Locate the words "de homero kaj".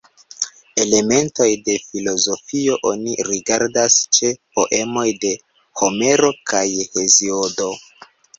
5.27-6.65